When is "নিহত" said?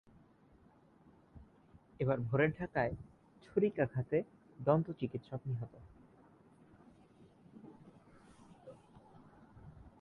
5.45-5.73